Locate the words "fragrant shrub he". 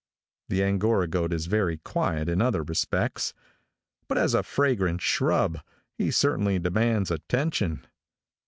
4.41-6.09